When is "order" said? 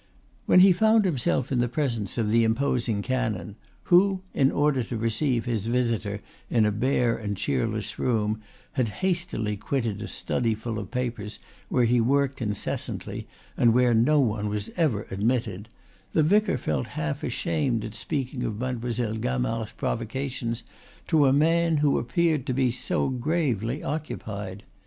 4.51-4.81